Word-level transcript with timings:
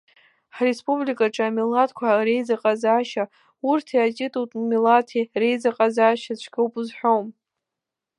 Ҳреспубликаҿы 0.55 1.43
амилаҭқәа 1.47 2.23
реизыҟазаашьа, 2.27 3.23
урҭи 3.69 4.05
атитултә 4.05 4.55
милаҭи 4.69 5.29
реизыҟазаашьа 5.41 6.33
цәгьоуп 6.41 6.73
узҳәом. 6.79 7.25